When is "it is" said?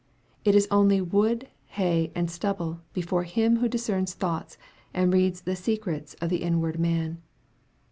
0.43-0.67